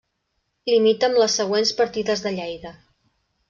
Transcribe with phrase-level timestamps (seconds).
[0.69, 2.77] Limita amb les següents partides de Lleida.